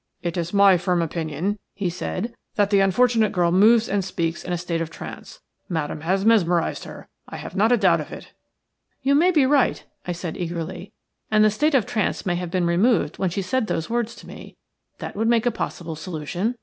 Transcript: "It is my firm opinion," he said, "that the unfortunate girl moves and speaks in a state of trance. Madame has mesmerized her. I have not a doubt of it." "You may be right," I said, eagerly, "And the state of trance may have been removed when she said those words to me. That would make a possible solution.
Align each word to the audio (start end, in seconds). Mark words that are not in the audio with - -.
"It 0.23 0.35
is 0.35 0.51
my 0.51 0.77
firm 0.79 0.99
opinion," 1.03 1.59
he 1.75 1.87
said, 1.87 2.33
"that 2.55 2.71
the 2.71 2.79
unfortunate 2.79 3.31
girl 3.31 3.51
moves 3.51 3.87
and 3.87 4.03
speaks 4.03 4.43
in 4.43 4.51
a 4.51 4.57
state 4.57 4.81
of 4.81 4.89
trance. 4.89 5.41
Madame 5.69 6.01
has 6.01 6.25
mesmerized 6.25 6.85
her. 6.85 7.07
I 7.29 7.37
have 7.37 7.55
not 7.55 7.71
a 7.71 7.77
doubt 7.77 8.01
of 8.01 8.11
it." 8.11 8.33
"You 9.03 9.13
may 9.13 9.29
be 9.29 9.45
right," 9.45 9.85
I 10.07 10.11
said, 10.13 10.37
eagerly, 10.37 10.91
"And 11.29 11.43
the 11.45 11.51
state 11.51 11.75
of 11.75 11.85
trance 11.85 12.25
may 12.25 12.33
have 12.33 12.49
been 12.49 12.65
removed 12.65 13.19
when 13.19 13.29
she 13.29 13.43
said 13.43 13.67
those 13.67 13.91
words 13.91 14.15
to 14.15 14.27
me. 14.27 14.57
That 14.97 15.15
would 15.15 15.27
make 15.27 15.45
a 15.45 15.51
possible 15.51 15.95
solution. 15.95 16.55